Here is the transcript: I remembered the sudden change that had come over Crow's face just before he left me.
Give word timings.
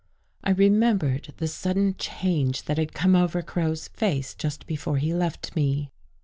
I 0.43 0.49
remembered 0.49 1.31
the 1.37 1.47
sudden 1.47 1.93
change 1.95 2.63
that 2.63 2.79
had 2.79 2.91
come 2.93 3.15
over 3.15 3.43
Crow's 3.43 3.87
face 3.89 4.33
just 4.33 4.65
before 4.65 4.97
he 4.97 5.13
left 5.13 5.55
me. 5.55 5.91